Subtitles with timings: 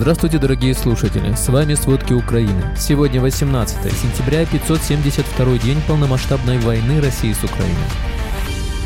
[0.00, 1.34] Здравствуйте, дорогие слушатели!
[1.34, 2.62] С вами «Сводки Украины».
[2.76, 7.74] Сегодня 18 сентября, 572 день полномасштабной войны России с Украиной.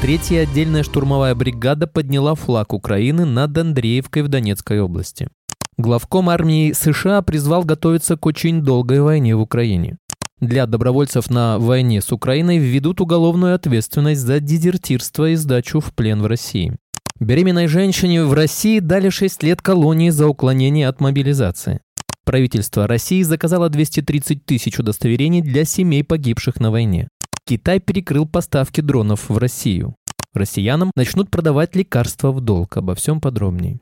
[0.01, 5.29] Третья отдельная штурмовая бригада подняла флаг Украины над Андреевкой в Донецкой области.
[5.77, 9.99] Главком армии США призвал готовиться к очень долгой войне в Украине.
[10.41, 16.23] Для добровольцев на войне с Украиной введут уголовную ответственность за дезертирство и сдачу в плен
[16.23, 16.79] в России.
[17.23, 21.79] Беременной женщине в России дали 6 лет колонии за уклонение от мобилизации.
[22.25, 27.07] Правительство России заказало 230 тысяч удостоверений для семей погибших на войне.
[27.47, 29.95] Китай перекрыл поставки дронов в Россию.
[30.35, 32.77] Россиянам начнут продавать лекарства в долг.
[32.77, 33.79] Обо всем подробнее.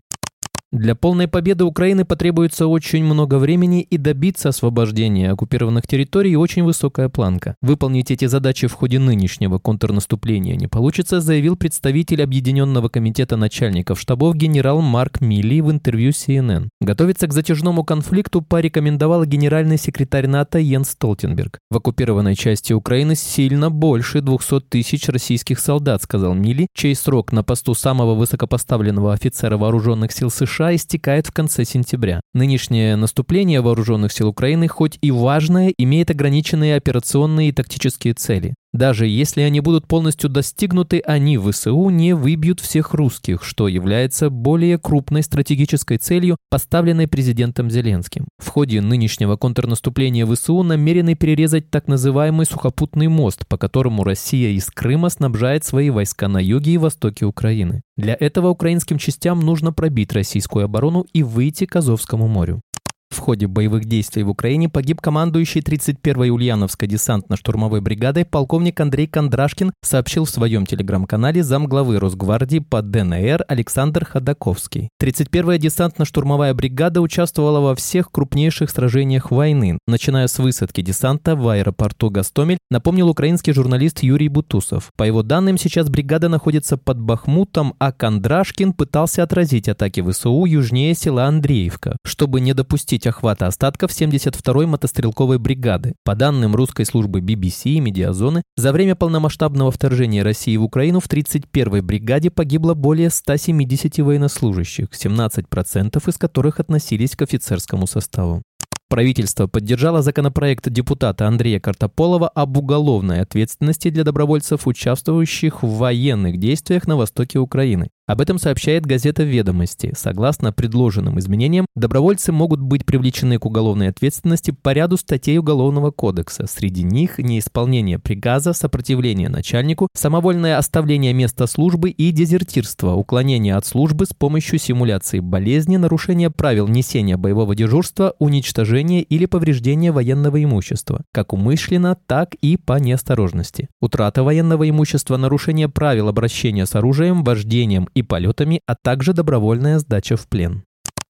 [0.72, 7.08] Для полной победы Украины потребуется очень много времени и добиться освобождения оккупированных территорий очень высокая
[7.08, 7.56] планка.
[7.60, 14.36] Выполнить эти задачи в ходе нынешнего контрнаступления не получится, заявил представитель Объединенного комитета начальников штабов
[14.36, 16.68] генерал Марк Милли в интервью CNN.
[16.80, 21.58] Готовиться к затяжному конфликту порекомендовал генеральный секретарь НАТО Йенс Столтенберг.
[21.72, 27.42] В оккупированной части Украины сильно больше 200 тысяч российских солдат, сказал Милли, чей срок на
[27.42, 32.20] посту самого высокопоставленного офицера вооруженных сил США США истекает в конце сентября.
[32.34, 38.54] Нынешнее наступление вооруженных сил Украины, хоть и важное, имеет ограниченные операционные и тактические цели.
[38.72, 44.30] Даже если они будут полностью достигнуты, они в ВСУ не выбьют всех русских, что является
[44.30, 48.28] более крупной стратегической целью, поставленной президентом Зеленским.
[48.38, 54.66] В ходе нынешнего контрнаступления ВСУ намерены перерезать так называемый сухопутный мост, по которому Россия из
[54.66, 57.82] Крыма снабжает свои войска на юге и востоке Украины.
[57.96, 62.62] Для этого украинским частям нужно пробить российскую оборону и выйти к Азовскому морю.
[63.10, 69.72] В ходе боевых действий в Украине погиб командующий 31-й Ульяновской десантно-штурмовой бригадой полковник Андрей Кондрашкин,
[69.82, 74.90] сообщил в своем телеграм-канале замглавы Росгвардии по ДНР Александр Ходаковский.
[75.02, 82.10] 31-я десантно-штурмовая бригада участвовала во всех крупнейших сражениях войны, начиная с высадки десанта в аэропорту
[82.10, 84.90] Гастомель, напомнил украинский журналист Юрий Бутусов.
[84.96, 90.94] По его данным, сейчас бригада находится под Бахмутом, а Кондрашкин пытался отразить атаки ВСУ южнее
[90.94, 95.94] села Андреевка, чтобы не допустить допустить охвата остатков 72-й мотострелковой бригады.
[96.04, 101.08] По данным русской службы BBC и Медиазоны, за время полномасштабного вторжения России в Украину в
[101.08, 108.42] 31-й бригаде погибло более 170 военнослужащих, 17% из которых относились к офицерскому составу.
[108.90, 116.88] Правительство поддержало законопроект депутата Андрея Картополова об уголовной ответственности для добровольцев, участвующих в военных действиях
[116.88, 117.88] на востоке Украины.
[118.06, 119.92] Об этом сообщает газета «Ведомости».
[119.96, 126.46] Согласно предложенным изменениям, добровольцы могут быть привлечены к уголовной ответственности по ряду статей Уголовного кодекса.
[126.48, 134.06] Среди них неисполнение приказа, сопротивление начальнику, самовольное оставление места службы и дезертирство, уклонение от службы
[134.06, 141.32] с помощью симуляции болезни, нарушение правил несения боевого дежурства, уничтожение или повреждение военного имущества, как
[141.32, 143.68] умышленно, так и по неосторожности.
[143.80, 150.16] Утрата военного имущества, нарушение правил обращения с оружием, вождением и полетами, а также добровольная сдача
[150.16, 150.64] в плен.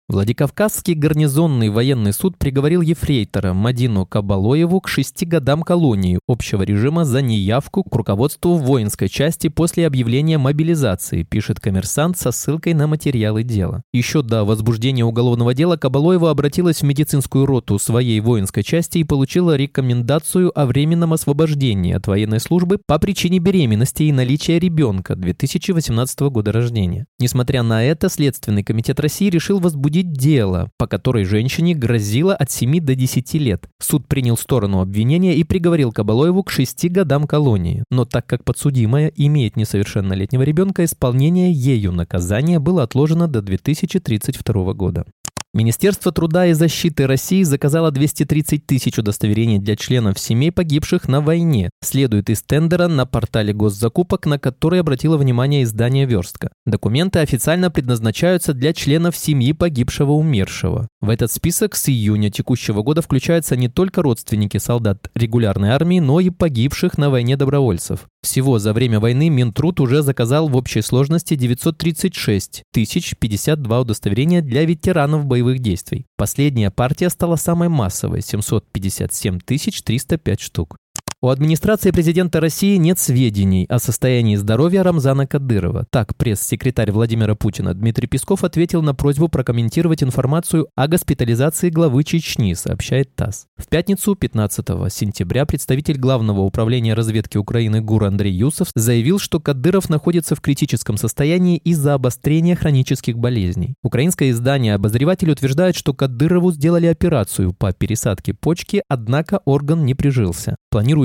[0.09, 7.21] Владикавказский гарнизонный военный суд приговорил ефрейтора Мадину Кабалоеву к шести годам колонии общего режима за
[7.21, 13.83] неявку к руководству воинской части после объявления мобилизации, пишет коммерсант со ссылкой на материалы дела.
[13.93, 19.55] Еще до возбуждения уголовного дела Кабалоева обратилась в медицинскую роту своей воинской части и получила
[19.55, 26.51] рекомендацию о временном освобождении от военной службы по причине беременности и наличия ребенка 2018 года
[26.51, 27.05] рождения.
[27.19, 32.51] Несмотря на это, Следственный комитет России решил возбудить возбудить дело, по которой женщине грозило от
[32.51, 33.67] 7 до 10 лет.
[33.79, 37.83] Суд принял сторону обвинения и приговорил Кабалоеву к 6 годам колонии.
[37.89, 45.05] Но так как подсудимая имеет несовершеннолетнего ребенка, исполнение ею наказания было отложено до 2032 года.
[45.51, 51.71] Министерство труда и защиты России заказало 230 тысяч удостоверений для членов семей погибших на войне,
[51.83, 56.51] следует из тендера на портале госзакупок, на который обратило внимание издание «Верстка».
[56.67, 60.87] Документы официально предназначаются для членов семьи погибшего умершего.
[61.01, 66.19] В этот список с июня текущего года включаются не только родственники солдат регулярной армии, но
[66.19, 68.05] и погибших на войне добровольцев.
[68.21, 74.65] Всего за время войны Минтруд уже заказал в общей сложности 936 тысяч 52 удостоверения для
[74.65, 76.05] ветеранов боевых действий.
[76.17, 80.77] Последняя партия стала самой массовой– 757 305 штук.
[81.21, 85.85] У администрации президента России нет сведений о состоянии здоровья Рамзана Кадырова.
[85.89, 92.53] Так, пресс-секретарь Владимира Путина Дмитрий Песков ответил на просьбу прокомментировать информацию о госпитализации главы Чечни,
[92.53, 93.47] сообщает ТАСС.
[93.57, 99.89] В пятницу 15 сентября представитель Главного управления разведки Украины ГУР Андрей Юсов заявил, что Кадыров
[99.89, 103.75] находится в критическом состоянии из-за обострения хронических болезней.
[103.83, 110.55] Украинское издание «Обозреватель» утверждает, что Кадырову сделали операцию по пересадке почки, однако орган не прижился.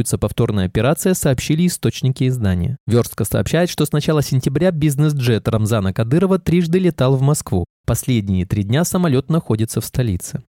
[0.04, 2.76] Планируется повторная операция, сообщили источники издания.
[2.86, 7.64] Верстка сообщает, что с начала сентября бизнес-джет Рамзана Кадырова трижды летал в Москву.
[7.86, 10.42] Последние три дня самолет находится в столице.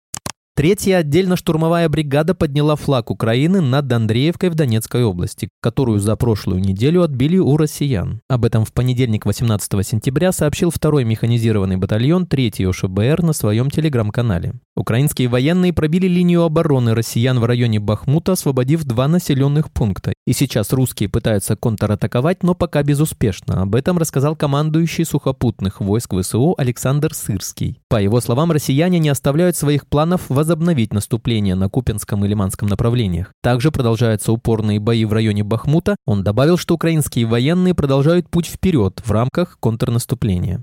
[0.56, 7.02] Третья отдельно-штурмовая бригада подняла флаг Украины над Андреевкой в Донецкой области, которую за прошлую неделю
[7.02, 8.20] отбили у россиян.
[8.28, 14.52] Об этом в понедельник 18 сентября сообщил второй механизированный батальон 3 ОШБР на своем телеграм-канале.
[14.76, 20.12] Украинские военные пробили линию обороны россиян в районе Бахмута, освободив два населенных пункта.
[20.26, 23.62] И сейчас русские пытаются контратаковать, но пока безуспешно.
[23.62, 27.80] Об этом рассказал командующий сухопутных войск ВСУ Александр Сырский.
[27.88, 33.32] По его словам, россияне не оставляют своих планов возобновить наступление на Купинском и Лиманском направлениях.
[33.42, 35.96] Также продолжаются упорные бои в районе Бахмута.
[36.04, 40.62] Он добавил, что украинские военные продолжают путь вперед в рамках контрнаступления.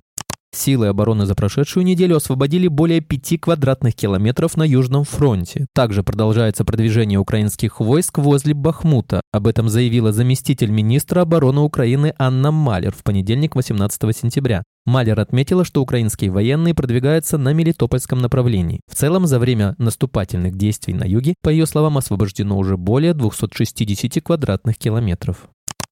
[0.54, 5.66] Силы обороны за прошедшую неделю освободили более 5 квадратных километров на Южном фронте.
[5.74, 9.22] Также продолжается продвижение украинских войск возле Бахмута.
[9.32, 14.64] Об этом заявила заместитель министра обороны Украины Анна Малер в понедельник 18 сентября.
[14.86, 18.82] Малер отметила, что украинские военные продвигаются на Мелитопольском направлении.
[18.92, 24.22] В целом, за время наступательных действий на юге, по ее словам, освобождено уже более 260
[24.22, 25.48] квадратных километров.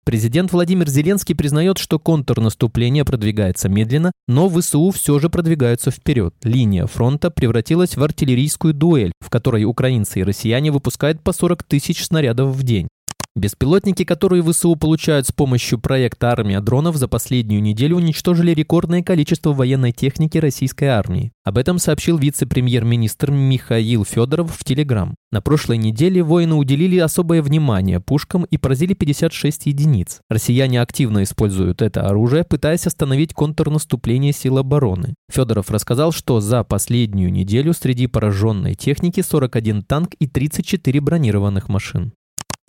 [0.10, 6.34] Президент Владимир Зеленский признает, что контрнаступление продвигается медленно, но ВСУ все же продвигаются вперед.
[6.42, 12.04] Линия фронта превратилась в артиллерийскую дуэль, в которой украинцы и россияне выпускают по 40 тысяч
[12.04, 12.88] снарядов в день.
[13.36, 19.54] Беспилотники, которые ВСУ получают с помощью проекта «Армия дронов», за последнюю неделю уничтожили рекордное количество
[19.54, 21.32] военной техники российской армии.
[21.44, 25.16] Об этом сообщил вице-премьер-министр Михаил Федоров в Телеграм.
[25.32, 30.22] На прошлой неделе воины уделили особое внимание пушкам и поразили 56 единиц.
[30.28, 35.14] Россияне активно используют это оружие, пытаясь остановить контрнаступление сил обороны.
[35.32, 42.14] Федоров рассказал, что за последнюю неделю среди пораженной техники 41 танк и 34 бронированных машин.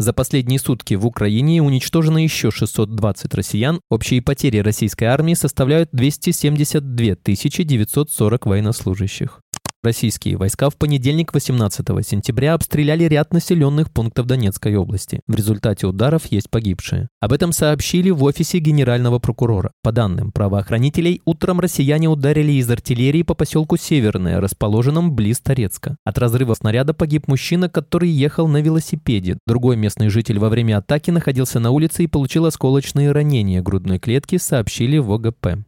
[0.00, 3.82] За последние сутки в Украине уничтожено еще 620 россиян.
[3.90, 7.16] Общие потери российской армии составляют 272
[7.64, 9.42] 940 военнослужащих.
[9.82, 15.22] Российские войска в понедельник 18 сентября обстреляли ряд населенных пунктов Донецкой области.
[15.26, 17.08] В результате ударов есть погибшие.
[17.18, 19.72] Об этом сообщили в офисе генерального прокурора.
[19.82, 25.96] По данным правоохранителей, утром россияне ударили из артиллерии по поселку Северное, расположенном близ Торецка.
[26.04, 29.38] От разрыва снаряда погиб мужчина, который ехал на велосипеде.
[29.46, 34.36] Другой местный житель во время атаки находился на улице и получил осколочные ранения грудной клетки,
[34.36, 35.64] сообщили в ОГП.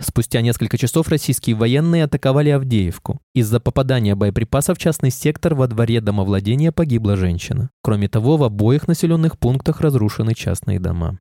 [0.00, 3.20] Спустя несколько часов российские военные атаковали Авдеевку.
[3.32, 7.70] Из-за попадания боеприпасов в частный сектор во дворе домовладения погибла женщина.
[7.82, 11.18] Кроме того, в обоих населенных пунктах разрушены частные дома.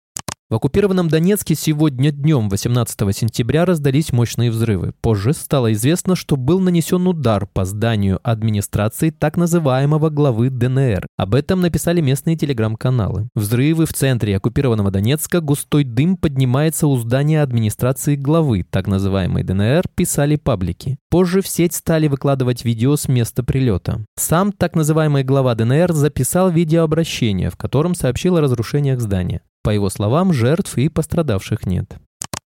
[0.53, 4.93] В оккупированном Донецке сегодня днем 18 сентября раздались мощные взрывы.
[5.01, 11.07] Позже стало известно, что был нанесен удар по зданию администрации так называемого главы ДНР.
[11.17, 13.29] Об этом написали местные телеграм-каналы.
[13.33, 19.85] Взрывы в центре оккупированного Донецка, густой дым поднимается у здания администрации главы так называемой ДНР,
[19.95, 20.99] писали паблики.
[21.09, 24.05] Позже в сеть стали выкладывать видео с места прилета.
[24.17, 29.41] Сам так называемый глава ДНР записал видеообращение, в котором сообщил о разрушениях здания.
[29.63, 31.97] По его словам, жертв и пострадавших нет.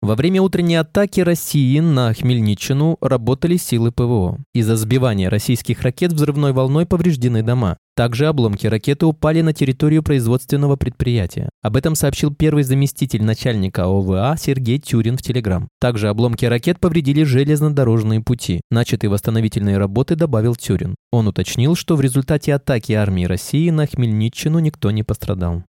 [0.03, 4.37] Во время утренней атаки России на Хмельниччину работали силы ПВО.
[4.53, 7.77] Из-за сбивания российских ракет взрывной волной повреждены дома.
[7.95, 11.47] Также обломки ракеты упали на территорию производственного предприятия.
[11.61, 15.69] Об этом сообщил первый заместитель начальника ОВА Сергей Тюрин в Телеграм.
[15.79, 18.59] Также обломки ракет повредили железнодорожные пути.
[18.71, 20.95] Начатые восстановительные работы добавил Тюрин.
[21.13, 25.63] Он уточнил, что в результате атаки армии России на Хмельниччину никто не пострадал.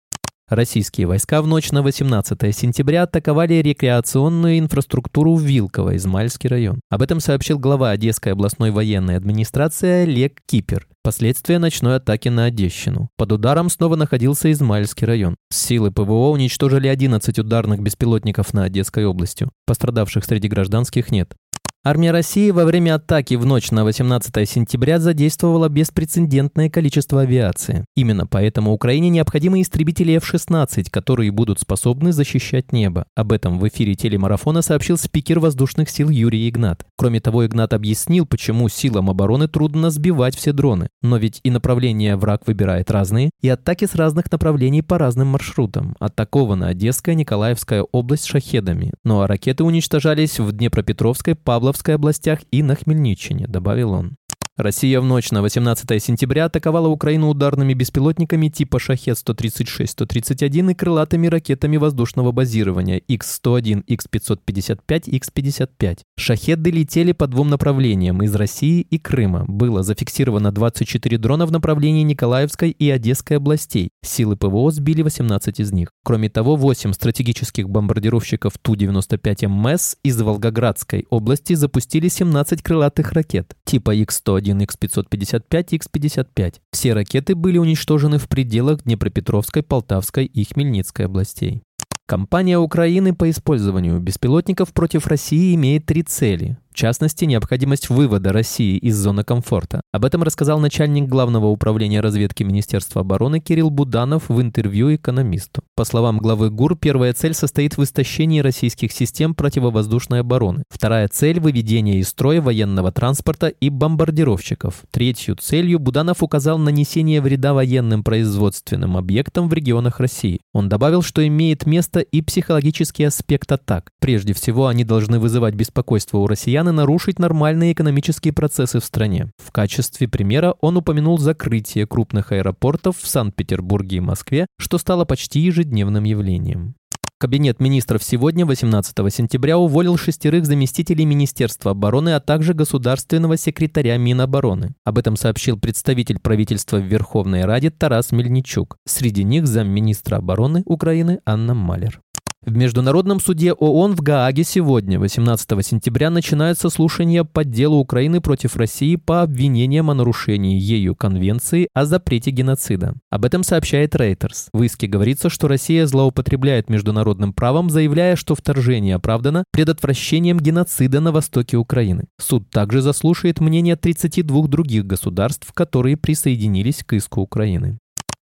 [0.51, 6.81] Российские войска в ночь на 18 сентября атаковали рекреационную инфраструктуру в Вилково, Измальский район.
[6.91, 10.89] Об этом сообщил глава Одесской областной военной администрации Олег Кипер.
[11.05, 13.11] Последствия ночной атаки на Одещину.
[13.17, 15.37] Под ударом снова находился Измальский район.
[15.53, 19.53] Силы ПВО уничтожили 11 ударных беспилотников на Одесской областью.
[19.67, 21.33] Пострадавших среди гражданских нет.
[21.83, 27.87] Армия России во время атаки в ночь на 18 сентября задействовала беспрецедентное количество авиации.
[27.97, 33.07] Именно поэтому Украине необходимы истребители F-16, которые будут способны защищать небо.
[33.17, 36.85] Об этом в эфире телемарафона сообщил спикер воздушных сил Юрий Игнат.
[36.99, 40.89] Кроме того, Игнат объяснил, почему силам обороны трудно сбивать все дроны.
[41.01, 45.97] Но ведь и направления враг выбирает разные, и атаки с разных направлений по разным маршрутам.
[45.99, 48.93] Атакована Одесская, Николаевская область шахедами.
[49.03, 54.17] Ну а ракеты уничтожались в Днепропетровской, Павловской, Павловской областях и на Хмельниччине, добавил он.
[54.61, 61.77] Россия в ночь на 18 сентября атаковала Украину ударными беспилотниками типа «Шахет-136-131» и крылатыми ракетами
[61.79, 65.99] воздушного базирования X-101, X-555, X-55.
[66.19, 69.45] «Шахеды» летели по двум направлениям– из России и Крыма.
[69.49, 73.91] Было зафиксировано 24 дрона в направлении Николаевской и Одесской областей.
[74.05, 75.89] Силы ПВО сбили 18 из них.
[76.05, 84.50] Кроме того, 8 стратегических бомбардировщиков Ту-95МС из Волгоградской области запустили 17 крылатых ракет типа X-101
[84.59, 86.55] X555 X55.
[86.73, 91.63] Все ракеты были уничтожены в пределах Днепропетровской, Полтавской и Хмельницкой областей.
[92.07, 98.97] Компания Украины по использованию беспилотников против России имеет три цели– частности, необходимость вывода России из
[98.97, 99.83] зоны комфорта.
[99.93, 105.63] Об этом рассказал начальник Главного управления разведки Министерства обороны Кирилл Буданов в интервью «Экономисту».
[105.77, 110.63] По словам главы ГУР, первая цель состоит в истощении российских систем противовоздушной обороны.
[110.71, 114.83] Вторая цель– выведение из строя военного транспорта и бомбардировщиков.
[114.91, 120.41] Третью целью Буданов указал нанесение вреда военным производственным объектам в регионах России.
[120.55, 123.91] Он добавил, что имеет место и психологический аспект атак.
[124.01, 129.31] Прежде всего, они должны вызывать беспокойство у россиян россиян нарушить нормальные экономические процессы в стране.
[129.39, 135.41] В качестве примера он упомянул закрытие крупных аэропортов в Санкт-Петербурге и Москве, что стало почти
[135.41, 136.75] ежедневным явлением.
[137.19, 144.71] Кабинет министров сегодня, 18 сентября, уволил шестерых заместителей Министерства обороны, а также государственного секретаря Минобороны.
[144.87, 148.79] Об этом сообщил представитель правительства в Верховной Раде Тарас Мельничук.
[148.87, 152.01] Среди них замминистра обороны Украины Анна Малер.
[152.47, 158.57] В Международном суде ООН в Гааге сегодня, 18 сентября, начинаются слушания по делу Украины против
[158.57, 162.95] России по обвинениям о нарушении ею Конвенции о запрете геноцида.
[163.11, 164.49] Об этом сообщает Reuters.
[164.55, 171.13] В иске говорится, что Россия злоупотребляет международным правом, заявляя, что вторжение оправдано предотвращением геноцида на
[171.13, 172.07] востоке Украины.
[172.19, 177.79] Суд также заслушает мнение 32 других государств, которые присоединились к иску Украины.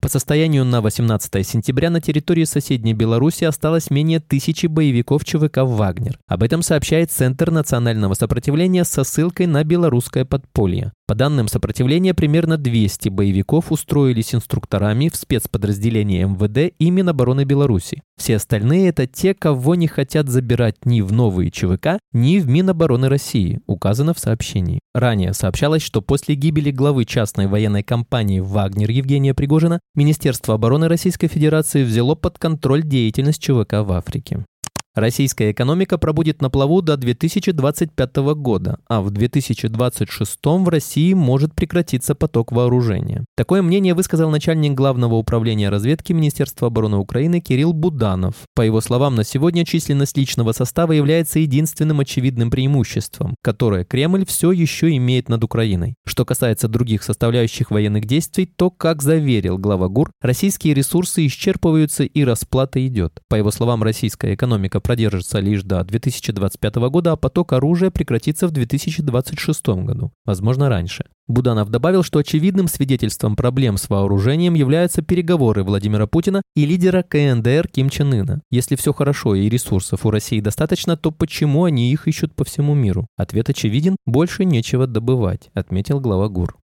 [0.01, 6.17] По состоянию на 18 сентября на территории соседней Беларуси осталось менее тысячи боевиков ЧВК «Вагнер».
[6.27, 10.91] Об этом сообщает Центр национального сопротивления со ссылкой на белорусское подполье.
[11.11, 18.01] По данным сопротивления, примерно 200 боевиков устроились инструкторами в спецподразделении МВД и Минобороны Беларуси.
[18.15, 23.09] Все остальные– это те, кого не хотят забирать ни в новые ЧВК, ни в Минобороны
[23.09, 24.79] России, указано в сообщении.
[24.93, 31.27] Ранее сообщалось, что после гибели главы частной военной компании «Вагнер» Евгения Пригожина Министерство обороны Российской
[31.27, 34.45] Федерации взяло под контроль деятельность ЧВК в Африке.
[34.93, 42.13] Российская экономика пробудет на плаву до 2025 года, а в 2026 в России может прекратиться
[42.13, 43.23] поток вооружения.
[43.37, 48.35] Такое мнение высказал начальник Главного управления разведки Министерства обороны Украины Кирилл Буданов.
[48.53, 54.51] По его словам, на сегодня численность личного состава является единственным очевидным преимуществом, которое Кремль все
[54.51, 55.95] еще имеет над Украиной.
[56.05, 62.25] Что касается других составляющих военных действий, то, как заверил глава ГУР, российские ресурсы исчерпываются и
[62.25, 63.21] расплата идет.
[63.29, 68.51] По его словам, российская экономика продержится лишь до 2025 года, а поток оружия прекратится в
[68.51, 71.05] 2026 году, возможно раньше.
[71.27, 77.69] Буданов добавил, что очевидным свидетельством проблем с вооружением являются переговоры Владимира Путина и лидера КНДР
[77.69, 78.41] Ким Чен Ына.
[78.51, 82.73] Если все хорошо и ресурсов у России достаточно, то почему они их ищут по всему
[82.73, 83.07] миру?
[83.15, 86.60] Ответ очевиден– больше нечего добывать, отметил глава ГУР.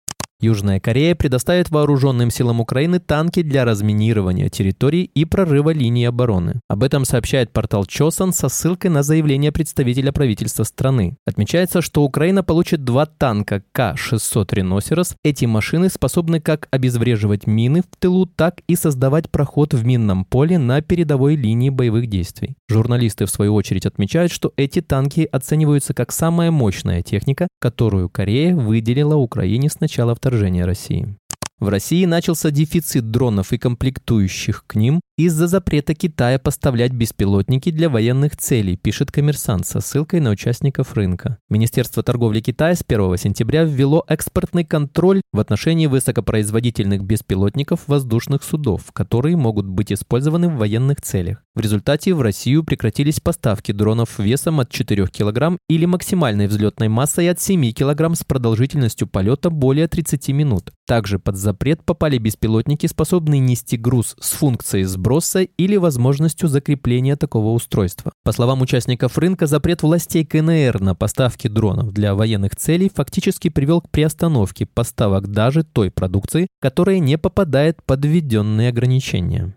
[0.44, 6.60] Южная Корея предоставит вооруженным силам Украины танки для разминирования территорий и прорыва линии обороны.
[6.68, 11.16] Об этом сообщает портал Чосан со ссылкой на заявление представителя правительства страны.
[11.26, 15.16] Отмечается, что Украина получит два танка К-600 «Реносерос».
[15.24, 20.58] Эти машины способны как обезвреживать мины в тылу, так и создавать проход в минном поле
[20.58, 22.58] на передовой линии боевых действий.
[22.68, 28.54] Журналисты, в свою очередь, отмечают, что эти танки оцениваются как самая мощная техника, которую Корея
[28.54, 31.16] выделила Украине с начала вторжения вторжения России.
[31.60, 35.00] В России начался дефицит дронов и комплектующих к ним.
[35.16, 41.38] Из-за запрета Китая поставлять беспилотники для военных целей, пишет коммерсант со ссылкой на участников рынка.
[41.50, 48.92] Министерство торговли Китая с 1 сентября ввело экспортный контроль в отношении высокопроизводительных беспилотников воздушных судов,
[48.92, 51.44] которые могут быть использованы в военных целях.
[51.54, 57.30] В результате в Россию прекратились поставки дронов весом от 4 кг или максимальной взлетной массой
[57.30, 60.72] от 7 кг с продолжительностью полета более 30 минут.
[60.88, 67.52] Также под запрет попали беспилотники, способные нести груз с функцией сброса или возможностью закрепления такого
[67.52, 68.14] устройства.
[68.24, 73.82] По словам участников рынка, запрет властей КНР на поставки дронов для военных целей фактически привел
[73.82, 79.54] к приостановке поставок даже той продукции, которая не попадает под введенные ограничения.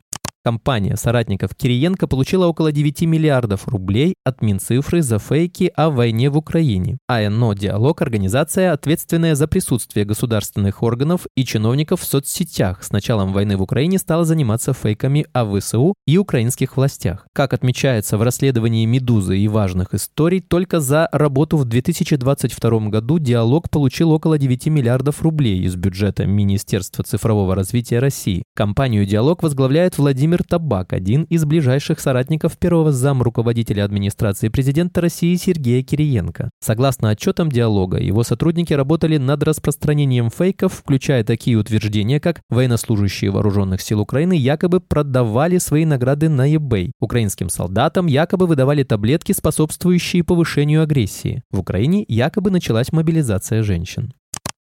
[0.46, 6.36] Компания соратников Кириенко получила около 9 миллиардов рублей от Минцифры за фейки о войне в
[6.36, 6.98] Украине.
[7.08, 12.84] АНО «Диалог»– организация, ответственная за присутствие государственных органов и чиновников в соцсетях.
[12.84, 17.26] С началом войны в Украине стала заниматься фейками о ВСУ и украинских властях.
[17.32, 23.68] Как отмечается в расследовании «Медузы» и важных историй, только за работу в 2022 году «Диалог»
[23.68, 28.44] получил около 9 миллиардов рублей из бюджета Министерства цифрового развития России.
[28.54, 35.00] Компанию «Диалог» возглавляет Владимир Владимир Табак, один из ближайших соратников первого зам руководителя администрации президента
[35.00, 36.50] России Сергея Кириенко.
[36.60, 43.80] Согласно отчетам диалога, его сотрудники работали над распространением фейков, включая такие утверждения, как военнослужащие вооруженных
[43.80, 46.90] сил Украины якобы продавали свои награды на eBay.
[47.00, 51.42] Украинским солдатам якобы выдавали таблетки, способствующие повышению агрессии.
[51.50, 54.12] В Украине якобы началась мобилизация женщин.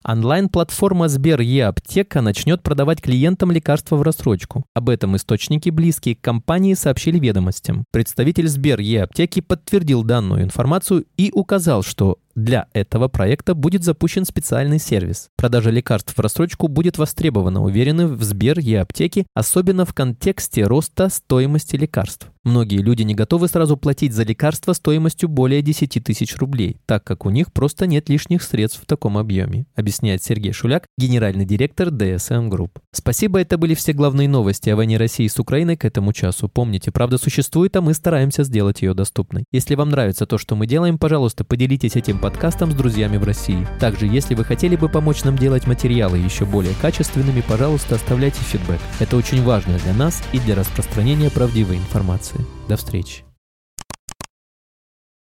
[0.04, 4.66] Онлайн-платформа Сбер Е-аптека начнет продавать клиентам лекарства в рассрочку.
[4.74, 7.86] Об этом источники, близкие к компании, сообщили ведомостям.
[7.92, 14.80] Представитель Сбер Е-аптеки подтвердил данную информацию и указал, что для этого проекта будет запущен специальный
[14.80, 15.30] сервис.
[15.36, 21.10] Продажа лекарств в рассрочку будет востребована, уверены в Сбер и аптеки, особенно в контексте роста
[21.10, 22.30] стоимости лекарств.
[22.44, 27.26] Многие люди не готовы сразу платить за лекарства стоимостью более 10 тысяч рублей, так как
[27.26, 32.50] у них просто нет лишних средств в таком объеме, объясняет Сергей Шуляк, генеральный директор DSM
[32.50, 32.72] Group.
[32.92, 36.50] Спасибо, это были все главные новости о войне России с Украиной к этому часу.
[36.50, 39.46] Помните, правда существует, а мы стараемся сделать ее доступной.
[39.54, 43.68] Если вам нравится то, что мы делаем, пожалуйста, поделитесь этим подкастом с друзьями в России.
[43.82, 48.80] Также, если вы хотели бы помочь нам делать материалы еще более качественными, пожалуйста, оставляйте фидбэк.
[49.02, 52.40] Это очень важно для нас и для распространения правдивой информации.
[52.70, 53.26] До встречи.